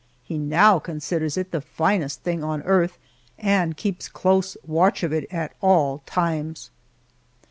He 0.23 0.39
now 0.39 0.79
considers 0.79 1.37
it 1.37 1.51
the 1.51 1.61
finest 1.61 2.23
thing 2.23 2.43
on 2.43 2.63
earth, 2.63 2.97
and 3.37 3.77
keeps 3.77 4.09
close 4.09 4.57
watch 4.65 5.03
of 5.03 5.13
it 5.13 5.31
at 5.31 5.53
all 5.61 5.99
times. 6.07 6.71